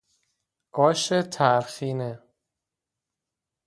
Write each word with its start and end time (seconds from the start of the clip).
آش 0.71 1.13
ترخینه 1.33 2.23